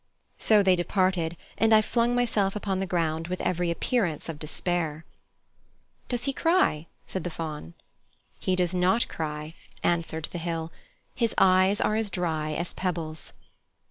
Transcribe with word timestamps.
So 0.39 0.63
they 0.63 0.75
departed 0.75 1.37
and 1.59 1.75
I 1.75 1.83
flung 1.83 2.15
myself 2.15 2.55
upon 2.55 2.79
the 2.79 2.87
ground 2.87 3.27
with 3.27 3.39
every 3.41 3.69
appearance 3.69 4.29
of 4.29 4.39
despair. 4.39 5.05
"Does 6.09 6.23
he 6.23 6.33
cry?" 6.33 6.87
said 7.05 7.23
the 7.23 7.29
Faun. 7.29 7.75
"He 8.39 8.55
does 8.55 8.73
not 8.73 9.07
cry," 9.07 9.53
answered 9.83 10.27
the 10.31 10.39
hill. 10.39 10.71
"His 11.13 11.35
eyes 11.37 11.79
are 11.79 11.93
as 11.95 12.09
dry 12.09 12.53
as 12.53 12.73
pebbles." 12.73 13.33